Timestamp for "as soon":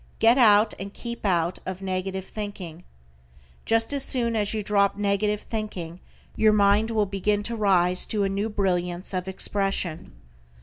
3.93-4.35